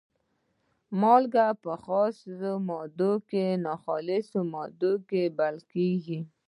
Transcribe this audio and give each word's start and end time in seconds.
مالګه 1.01 1.47
په 1.63 1.71
خالصه 1.83 2.51
ماده 2.67 3.11
کې 3.29 3.45
ناخالصه 3.65 4.39
بلل 5.37 5.59
کیږي. 5.71 6.19